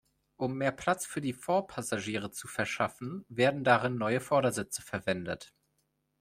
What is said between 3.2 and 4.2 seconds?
werden darin neue